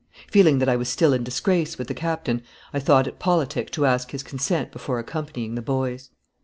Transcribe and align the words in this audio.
Feeling 0.31 0.57
that 0.57 0.67
I 0.67 0.77
was 0.77 0.89
still 0.89 1.13
in 1.13 1.23
disgrace 1.23 1.77
with 1.77 1.87
the 1.87 1.93
Captain, 1.93 2.41
I 2.73 2.79
thought 2.79 3.05
it 3.05 3.19
politic 3.19 3.69
to 3.73 3.85
ask 3.85 4.09
his 4.09 4.23
consent 4.23 4.71
before 4.71 4.97
accompanying 4.97 5.53
the 5.53 5.61
boys. 5.61 6.09